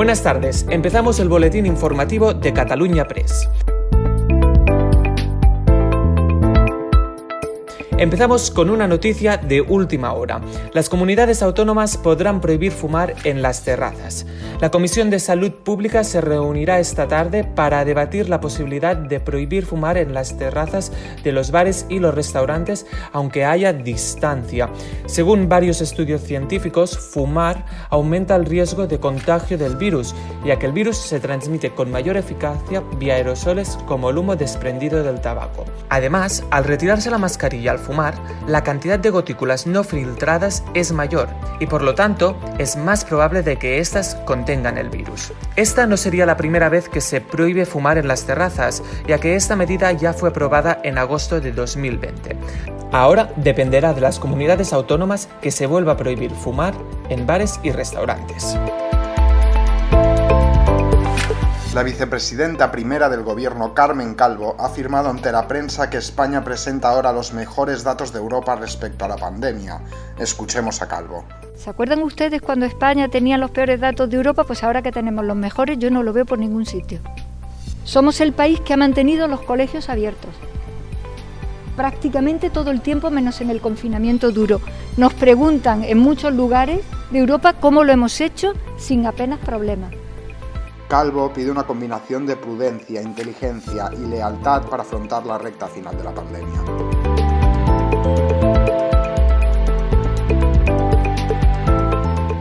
Buenas 0.00 0.22
tardes, 0.22 0.64
empezamos 0.70 1.20
el 1.20 1.28
boletín 1.28 1.66
informativo 1.66 2.32
de 2.32 2.54
Cataluña 2.54 3.06
Press. 3.06 3.46
Empezamos 8.00 8.50
con 8.50 8.70
una 8.70 8.88
noticia 8.88 9.36
de 9.36 9.60
última 9.60 10.14
hora. 10.14 10.40
Las 10.72 10.88
comunidades 10.88 11.42
autónomas 11.42 11.98
podrán 11.98 12.40
prohibir 12.40 12.72
fumar 12.72 13.14
en 13.24 13.42
las 13.42 13.62
terrazas. 13.62 14.24
La 14.62 14.70
Comisión 14.70 15.10
de 15.10 15.18
Salud 15.18 15.52
Pública 15.52 16.02
se 16.02 16.22
reunirá 16.22 16.78
esta 16.78 17.08
tarde 17.08 17.44
para 17.44 17.84
debatir 17.84 18.30
la 18.30 18.40
posibilidad 18.40 18.96
de 18.96 19.20
prohibir 19.20 19.66
fumar 19.66 19.98
en 19.98 20.14
las 20.14 20.38
terrazas 20.38 20.92
de 21.22 21.32
los 21.32 21.50
bares 21.50 21.84
y 21.90 21.98
los 21.98 22.14
restaurantes 22.14 22.86
aunque 23.12 23.44
haya 23.44 23.74
distancia. 23.74 24.70
Según 25.04 25.50
varios 25.50 25.82
estudios 25.82 26.22
científicos, 26.22 26.96
fumar 26.96 27.66
aumenta 27.90 28.34
el 28.34 28.46
riesgo 28.46 28.86
de 28.86 28.98
contagio 28.98 29.58
del 29.58 29.76
virus, 29.76 30.14
ya 30.42 30.58
que 30.58 30.64
el 30.64 30.72
virus 30.72 30.96
se 30.96 31.20
transmite 31.20 31.74
con 31.74 31.90
mayor 31.90 32.16
eficacia 32.16 32.82
vía 32.98 33.16
aerosoles 33.16 33.78
como 33.86 34.08
el 34.08 34.16
humo 34.16 34.36
desprendido 34.36 35.02
del 35.02 35.20
tabaco. 35.20 35.66
Además, 35.90 36.44
al 36.50 36.64
retirarse 36.64 37.10
la 37.10 37.18
mascarilla 37.18 37.72
al 37.72 37.78
fumar, 37.78 37.89
la 38.46 38.62
cantidad 38.62 38.98
de 38.98 39.10
gotículas 39.10 39.66
no 39.66 39.84
filtradas 39.84 40.62
es 40.74 40.92
mayor 40.92 41.28
y 41.58 41.66
por 41.66 41.82
lo 41.82 41.94
tanto 41.94 42.38
es 42.58 42.76
más 42.76 43.04
probable 43.04 43.42
de 43.42 43.56
que 43.56 43.78
éstas 43.78 44.16
contengan 44.26 44.78
el 44.78 44.90
virus. 44.90 45.32
Esta 45.56 45.86
no 45.86 45.96
sería 45.96 46.26
la 46.26 46.36
primera 46.36 46.68
vez 46.68 46.88
que 46.88 47.00
se 47.00 47.20
prohíbe 47.20 47.66
fumar 47.66 47.98
en 47.98 48.08
las 48.08 48.24
terrazas, 48.24 48.82
ya 49.06 49.18
que 49.18 49.34
esta 49.34 49.56
medida 49.56 49.92
ya 49.92 50.12
fue 50.12 50.30
aprobada 50.30 50.80
en 50.84 50.98
agosto 50.98 51.40
de 51.40 51.52
2020. 51.52 52.36
Ahora 52.92 53.32
dependerá 53.36 53.92
de 53.92 54.00
las 54.00 54.18
comunidades 54.18 54.72
autónomas 54.72 55.28
que 55.40 55.50
se 55.50 55.66
vuelva 55.66 55.92
a 55.92 55.96
prohibir 55.96 56.32
fumar 56.32 56.74
en 57.08 57.26
bares 57.26 57.60
y 57.62 57.72
restaurantes. 57.72 58.56
La 61.72 61.84
vicepresidenta 61.84 62.72
primera 62.72 63.08
del 63.08 63.22
gobierno, 63.22 63.74
Carmen 63.74 64.16
Calvo, 64.16 64.56
ha 64.58 64.66
afirmado 64.66 65.08
ante 65.08 65.30
la 65.30 65.46
prensa 65.46 65.88
que 65.88 65.98
España 65.98 66.42
presenta 66.42 66.88
ahora 66.88 67.12
los 67.12 67.32
mejores 67.32 67.84
datos 67.84 68.12
de 68.12 68.18
Europa 68.18 68.56
respecto 68.56 69.04
a 69.04 69.08
la 69.08 69.16
pandemia. 69.16 69.80
Escuchemos 70.18 70.82
a 70.82 70.88
Calvo. 70.88 71.24
¿Se 71.54 71.70
acuerdan 71.70 72.02
ustedes 72.02 72.42
cuando 72.42 72.66
España 72.66 73.06
tenía 73.06 73.38
los 73.38 73.52
peores 73.52 73.78
datos 73.78 74.10
de 74.10 74.16
Europa? 74.16 74.42
Pues 74.42 74.64
ahora 74.64 74.82
que 74.82 74.90
tenemos 74.90 75.24
los 75.24 75.36
mejores 75.36 75.78
yo 75.78 75.92
no 75.92 76.02
lo 76.02 76.12
veo 76.12 76.26
por 76.26 76.40
ningún 76.40 76.66
sitio. 76.66 76.98
Somos 77.84 78.20
el 78.20 78.32
país 78.32 78.60
que 78.62 78.74
ha 78.74 78.76
mantenido 78.76 79.28
los 79.28 79.42
colegios 79.42 79.88
abiertos. 79.88 80.34
Prácticamente 81.76 82.50
todo 82.50 82.72
el 82.72 82.80
tiempo 82.80 83.12
menos 83.12 83.40
en 83.42 83.48
el 83.48 83.60
confinamiento 83.60 84.32
duro. 84.32 84.60
Nos 84.96 85.14
preguntan 85.14 85.84
en 85.84 85.98
muchos 85.98 86.34
lugares 86.34 86.80
de 87.12 87.20
Europa 87.20 87.52
cómo 87.52 87.84
lo 87.84 87.92
hemos 87.92 88.20
hecho 88.20 88.54
sin 88.76 89.06
apenas 89.06 89.38
problemas. 89.38 89.99
Calvo 90.90 91.32
pide 91.32 91.52
una 91.52 91.62
combinación 91.62 92.26
de 92.26 92.34
prudencia, 92.34 93.00
inteligencia 93.00 93.90
y 93.92 94.08
lealtad 94.08 94.64
para 94.64 94.82
afrontar 94.82 95.24
la 95.24 95.38
recta 95.38 95.68
final 95.68 95.96
de 95.96 96.02
la 96.02 96.12
pandemia. 96.12 96.60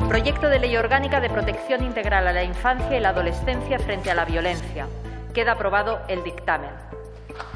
Proyecto 0.08 0.50
de 0.50 0.58
Ley 0.58 0.76
Orgánica 0.78 1.22
de 1.22 1.30
Protección 1.30 1.84
Integral 1.84 2.28
a 2.28 2.34
la 2.34 2.44
Infancia 2.44 2.98
y 2.98 3.00
la 3.00 3.10
Adolescencia 3.10 3.78
frente 3.78 4.10
a 4.10 4.16
la 4.16 4.26
Violencia. 4.26 4.88
Queda 5.32 5.52
aprobado 5.52 6.00
el 6.08 6.24
dictamen. 6.24 6.72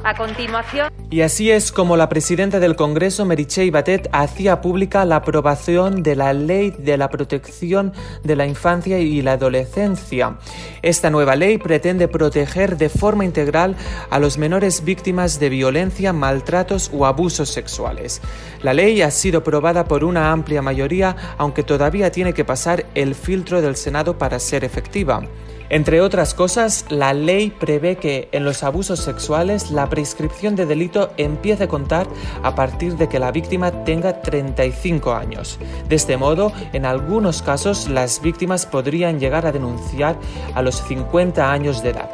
A 0.03 0.15
continuación. 0.15 0.89
Y 1.09 1.21
así 1.21 1.51
es 1.51 1.71
como 1.71 1.95
la 1.95 2.09
presidenta 2.09 2.59
del 2.59 2.75
Congreso, 2.75 3.23
Meritxell 3.25 3.71
Batet, 3.71 4.09
hacía 4.11 4.61
pública 4.61 5.05
la 5.05 5.17
aprobación 5.17 6.01
de 6.03 6.15
la 6.15 6.33
Ley 6.33 6.71
de 6.71 6.97
la 6.97 7.09
Protección 7.09 7.93
de 8.23 8.35
la 8.35 8.47
Infancia 8.47 8.99
y 8.99 9.21
la 9.21 9.33
Adolescencia. 9.33 10.37
Esta 10.81 11.09
nueva 11.09 11.35
ley 11.35 11.57
pretende 11.57 12.07
proteger 12.07 12.77
de 12.77 12.89
forma 12.89 13.25
integral 13.25 13.75
a 14.09 14.19
los 14.19 14.37
menores 14.37 14.83
víctimas 14.83 15.39
de 15.39 15.49
violencia, 15.49 16.13
maltratos 16.13 16.89
o 16.93 17.05
abusos 17.05 17.49
sexuales. 17.49 18.21
La 18.61 18.73
ley 18.73 19.01
ha 19.01 19.11
sido 19.11 19.39
aprobada 19.39 19.85
por 19.85 20.03
una 20.03 20.31
amplia 20.31 20.61
mayoría, 20.61 21.15
aunque 21.37 21.63
todavía 21.63 22.11
tiene 22.11 22.33
que 22.33 22.45
pasar 22.45 22.85
el 22.95 23.15
filtro 23.15 23.61
del 23.61 23.75
Senado 23.75 24.17
para 24.17 24.39
ser 24.39 24.63
efectiva. 24.63 25.21
Entre 25.69 26.01
otras 26.01 26.33
cosas, 26.33 26.85
la 26.89 27.13
ley 27.13 27.49
prevé 27.49 27.95
que 27.95 28.29
en 28.31 28.43
los 28.43 28.63
abusos 28.63 28.99
sexuales 28.99 29.71
la 29.71 29.89
prescripción 29.89 30.55
de 30.55 30.65
delito 30.65 31.11
empiece 31.17 31.63
a 31.63 31.67
contar 31.67 32.07
a 32.43 32.53
partir 32.53 32.97
de 32.97 33.09
que 33.09 33.19
la 33.19 33.31
víctima 33.31 33.83
tenga 33.83 34.21
35 34.21 35.13
años. 35.13 35.59
De 35.89 35.95
este 35.95 36.17
modo, 36.17 36.51
en 36.73 36.85
algunos 36.85 37.41
casos 37.41 37.87
las 37.87 38.21
víctimas 38.21 38.65
podrían 38.65 39.19
llegar 39.19 39.45
a 39.45 39.51
denunciar 39.51 40.17
a 40.53 40.61
los 40.61 40.81
50 40.83 41.51
años 41.51 41.81
de 41.81 41.89
edad. 41.89 42.09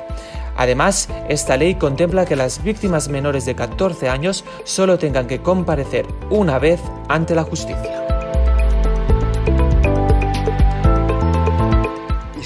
Además, 0.56 1.08
esta 1.30 1.56
ley 1.56 1.76
contempla 1.76 2.26
que 2.26 2.36
las 2.36 2.64
víctimas 2.64 3.08
menores 3.08 3.46
de 3.46 3.56
14 3.56 4.10
años 4.10 4.44
solo 4.66 4.98
tengan 4.98 5.26
que 5.26 5.42
comparecer 5.42 6.06
una 6.30 6.60
vez 6.60 6.81
ante 7.08 7.34
la 7.34 7.44
justicia. 7.44 7.99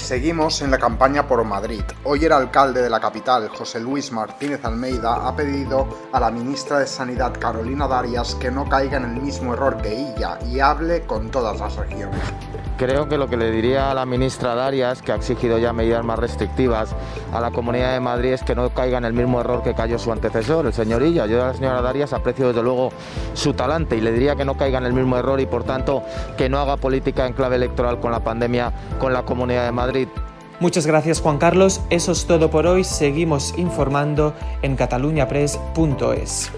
Seguimos 0.04 0.60
en 0.60 0.70
la 0.70 0.76
campaña 0.76 1.26
por 1.26 1.42
Madrid. 1.44 1.80
Hoy 2.04 2.26
el 2.26 2.32
alcalde 2.32 2.82
de 2.82 2.90
la 2.90 3.00
capital, 3.00 3.48
José 3.48 3.80
Luis 3.80 4.12
Martínez 4.12 4.62
Almeida, 4.62 5.26
ha 5.26 5.34
pedido 5.34 5.88
a 6.12 6.20
la 6.20 6.30
ministra 6.30 6.80
de 6.80 6.86
Sanidad, 6.86 7.32
Carolina 7.40 7.88
Darias, 7.88 8.34
que 8.34 8.50
no 8.50 8.68
caiga 8.68 8.98
en 8.98 9.04
el 9.04 9.22
mismo 9.22 9.54
error 9.54 9.80
que 9.80 10.10
ella 10.10 10.38
y 10.46 10.60
hable 10.60 11.06
con 11.06 11.30
todas 11.30 11.58
las 11.58 11.76
regiones. 11.76 12.20
Creo 12.76 13.08
que 13.08 13.18
lo 13.18 13.28
que 13.28 13.36
le 13.36 13.52
diría 13.52 13.92
a 13.92 13.94
la 13.94 14.04
ministra 14.04 14.56
Darias, 14.56 15.00
que 15.00 15.12
ha 15.12 15.14
exigido 15.14 15.58
ya 15.58 15.72
medidas 15.72 16.04
más 16.04 16.18
restrictivas 16.18 16.94
a 17.32 17.40
la 17.40 17.52
Comunidad 17.52 17.92
de 17.92 18.00
Madrid, 18.00 18.32
es 18.32 18.42
que 18.42 18.56
no 18.56 18.68
caiga 18.70 18.98
en 18.98 19.04
el 19.04 19.12
mismo 19.12 19.40
error 19.40 19.62
que 19.62 19.74
cayó 19.74 19.96
su 19.96 20.10
antecesor, 20.10 20.66
el 20.66 20.72
señor 20.72 21.02
Illa. 21.02 21.26
Yo 21.26 21.42
a 21.42 21.48
la 21.48 21.54
señora 21.54 21.80
Darias 21.82 22.12
aprecio 22.12 22.48
desde 22.48 22.62
luego 22.64 22.90
su 23.34 23.54
talante 23.54 23.96
y 23.96 24.00
le 24.00 24.10
diría 24.10 24.34
que 24.34 24.44
no 24.44 24.56
caiga 24.56 24.78
en 24.78 24.86
el 24.86 24.92
mismo 24.92 25.16
error 25.16 25.40
y 25.40 25.46
por 25.46 25.62
tanto 25.62 26.02
que 26.36 26.48
no 26.48 26.58
haga 26.58 26.76
política 26.76 27.26
en 27.26 27.32
clave 27.32 27.56
electoral 27.56 28.00
con 28.00 28.10
la 28.10 28.24
pandemia 28.24 28.72
con 28.98 29.12
la 29.12 29.22
Comunidad 29.22 29.66
de 29.66 29.72
Madrid. 29.72 30.08
Muchas 30.58 30.86
gracias 30.86 31.20
Juan 31.20 31.38
Carlos, 31.38 31.80
eso 31.90 32.12
es 32.12 32.26
todo 32.26 32.50
por 32.50 32.66
hoy, 32.66 32.84
seguimos 32.84 33.56
informando 33.56 34.34
en 34.62 34.76
cataluñapress.es. 34.76 36.50